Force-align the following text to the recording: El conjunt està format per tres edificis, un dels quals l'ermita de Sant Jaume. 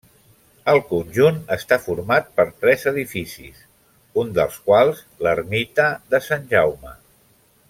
El 0.71 0.79
conjunt 0.93 1.37
està 1.55 1.77
format 1.83 2.31
per 2.39 2.47
tres 2.65 2.87
edificis, 2.93 3.61
un 4.25 4.35
dels 4.41 4.59
quals 4.71 5.05
l'ermita 5.27 5.91
de 6.15 6.27
Sant 6.31 6.53
Jaume. 6.57 7.01